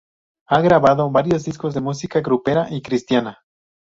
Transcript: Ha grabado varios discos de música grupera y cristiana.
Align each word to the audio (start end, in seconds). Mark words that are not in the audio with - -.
Ha 0.47 0.59
grabado 0.61 1.11
varios 1.11 1.43
discos 1.43 1.75
de 1.75 1.81
música 1.81 2.21
grupera 2.21 2.65
y 2.71 2.81
cristiana. 2.81 3.43